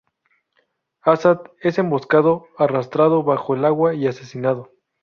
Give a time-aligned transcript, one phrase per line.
[1.03, 4.71] Asad es emboscado, arrastrado bajo el agua y asesinado.